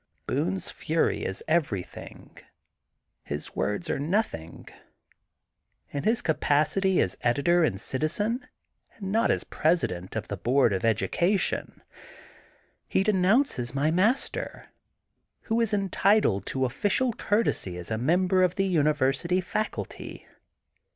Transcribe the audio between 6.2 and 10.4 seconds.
capacity as editor and citizen, and not as President of the